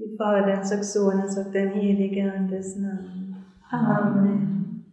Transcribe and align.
I 0.00 0.16
Faderns 0.16 0.72
och 0.78 0.84
Sonens 0.84 1.38
och 1.38 1.52
den 1.52 1.68
helige 1.68 2.32
Andes 2.36 2.76
namn. 2.76 3.34
Amen. 3.72 4.84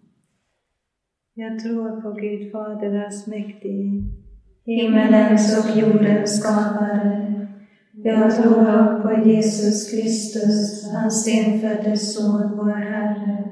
Jag 1.33 1.59
tror 1.59 2.01
på 2.01 2.11
Gud 2.11 2.51
Fader 2.51 3.05
allsmäktig, 3.05 4.03
himmelens 4.65 5.65
och 5.65 5.77
jordens 5.77 6.39
skapare. 6.39 7.47
Jag 7.91 8.35
tror 8.35 9.01
på 9.01 9.29
Jesus 9.29 9.91
Kristus, 9.91 10.91
hans 10.93 11.27
enfödde 11.27 11.97
Son, 11.97 12.57
vår 12.57 12.75
Herre, 12.75 13.51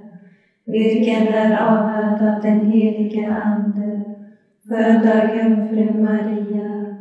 vilken 0.65 1.27
är 1.27 1.57
avlad 1.57 2.35
av 2.35 2.41
den 2.41 2.71
helige 2.71 3.33
Ande, 3.33 4.03
född 4.67 5.07
av 5.07 5.37
jungfrun 5.37 6.03
Maria, 6.03 6.95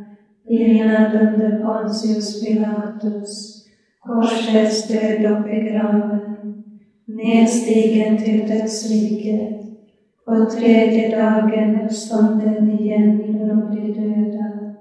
enad 0.45 1.15
under 1.21 1.63
Pontius 1.63 2.45
Pilatus, 2.45 3.62
korsfäst, 4.05 4.91
död 4.91 5.31
och 5.31 5.43
begraven, 5.43 6.63
nedstigen 7.05 8.17
till 8.17 8.47
dödsriket, 8.47 9.63
på 10.25 10.45
tredje 10.45 11.17
dagen 11.17 11.81
uppstånden 11.81 12.79
igen 12.79 13.21
ifrån 13.21 13.75
de 13.75 13.93
döda, 13.93 14.75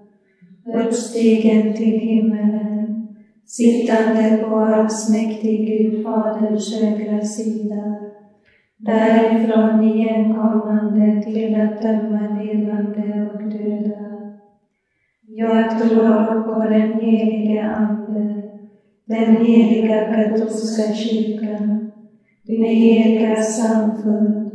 uppstigen 0.87 1.74
till 1.74 1.98
himmelen, 2.00 3.09
sittande 3.47 4.45
på 4.48 4.56
allsmäktig 4.56 5.66
Gud 5.66 6.05
Faders 6.05 6.80
högra 6.80 7.20
sida, 7.20 7.95
därifrån 8.77 9.84
igenkommande 9.84 11.23
till 11.23 11.61
att 11.61 11.83
döma 11.83 12.42
levande 12.42 13.30
och 13.34 13.42
döda. 13.42 14.02
Jag 15.27 15.78
tror 15.78 16.42
på 16.42 16.69
den 16.69 17.00
helige 17.00 17.62
Ande, 17.62 18.52
den 19.12 19.37
heliga 19.37 20.15
katolska 20.15 20.95
kyrkan, 20.95 21.93
dina 22.43 22.66
heliga 22.66 23.42
samfund, 23.42 24.50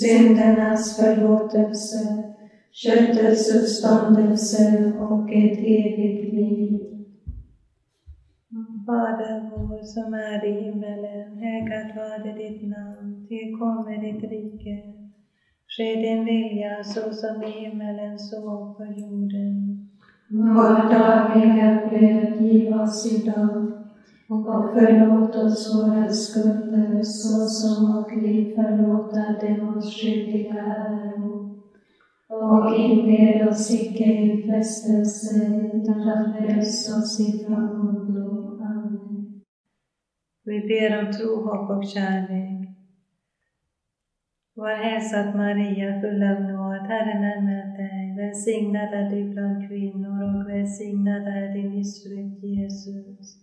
syndernas 0.00 0.96
förlåtelse, 0.96 2.24
köttets 2.72 3.54
uppståndelse 3.54 4.92
och 5.00 5.32
ett 5.32 5.58
evigt 5.58 6.34
liv. 6.34 6.78
Fader 8.86 9.50
vår 9.50 9.82
som 9.82 10.14
är 10.14 10.44
i 10.44 10.64
himmelen, 10.64 11.38
helgat 11.38 11.96
varde 11.96 12.32
ditt 12.32 12.62
namn, 12.68 13.26
tillkommer 13.28 13.96
ditt 13.96 14.30
rike. 14.30 14.82
Ske 15.76 15.94
din 15.94 16.24
vilja 16.24 16.84
så 16.84 17.12
som 17.12 17.42
i 17.42 17.50
himmelen 17.50 18.18
så 18.18 18.74
på 18.78 18.84
jorden. 18.84 19.88
Vårt 20.28 20.90
dagliga 20.90 21.80
bröd 21.90 22.42
giv 22.42 22.74
oss 22.74 23.12
idag 23.12 23.81
och 24.32 24.72
förlåt 24.74 25.36
oss 25.36 25.74
våra 25.74 26.08
skulder 26.08 27.02
så 27.02 27.46
som 27.46 27.98
och 27.98 28.12
vi 28.12 28.54
förlåta 28.54 29.46
dem 29.46 29.76
oss 29.76 30.00
skyldiga 30.00 30.54
äro. 30.54 31.32
Och 32.28 32.74
inled 32.76 33.48
oss 33.48 33.70
icke 33.70 34.04
i 34.04 34.42
frestelse, 34.42 35.46
utan 35.74 36.34
fräls 36.34 36.96
oss 36.98 37.20
ifrån 37.20 37.70
ondo. 37.88 38.58
Amen. 38.64 39.42
Vi 40.44 40.60
ber 40.60 40.98
om 40.98 41.12
tro, 41.12 41.30
hopp 41.44 41.70
och 41.70 41.88
kärlek. 41.88 42.68
Var 44.54 44.74
hälsad 44.74 45.36
Maria, 45.36 46.00
full 46.00 46.22
av 46.22 46.40
nåd, 46.40 46.86
Herren 46.92 47.24
är 47.24 47.42
med 47.42 47.68
dig. 47.78 48.16
Välsignad 48.16 48.94
är 48.94 49.10
du 49.10 49.30
bland 49.32 49.68
kvinnor 49.68 50.22
och 50.22 50.48
välsignad 50.50 51.22
är 51.22 51.54
din 51.54 51.70
livsfrukt 51.76 52.44
Jesus. 52.44 53.42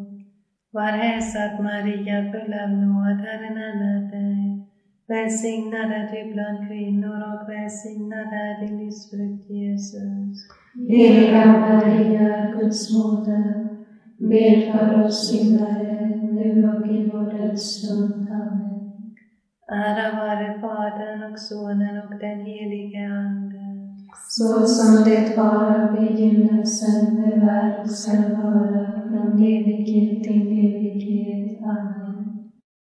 Var 0.73 0.91
hälsad 1.03 1.63
Maria, 1.63 2.31
full 2.31 2.53
av 2.63 2.69
nåd, 2.69 3.17
Herren 3.25 3.57
är 3.57 3.75
med 3.83 4.11
dig. 4.11 4.67
Välsignad 5.07 5.91
är 5.91 6.05
du 6.11 6.33
bland 6.33 6.67
kvinnor 6.67 7.19
och 7.33 7.49
välsignad 7.49 8.27
är 8.33 8.59
din 8.61 8.77
livsfrukt 8.79 9.49
Jesus. 9.49 10.37
Heliga 10.89 11.45
Maria, 11.45 12.51
Guds 12.55 12.93
moder, 12.93 13.67
bed 14.17 14.71
för 14.71 15.03
oss 15.03 15.29
syndare, 15.29 16.07
nu 16.37 16.69
och 16.69 16.87
i 16.87 17.09
vår 17.13 17.37
dödsstund. 17.37 18.29
Amen. 18.31 19.15
Ära 19.71 20.15
vare 20.19 20.59
Fadern 20.61 21.33
och 21.33 21.39
Sonen 21.39 21.97
och 21.97 22.19
den 22.19 22.39
helige 22.39 23.05
Ande. 23.07 23.61
Så 24.29 24.67
som 24.67 25.03
det 25.03 25.37
var 25.37 25.81
av 25.81 25.95
begynnelsen, 25.95 27.15
nu 27.15 27.49
är 27.49 27.81
och 27.81 27.89
skall 27.89 28.31
vara, 28.31 29.01
från 29.09 29.33
evighet 29.33 30.23
till 30.23 30.40
evighet. 31.61 32.00
Amen. 32.00 32.00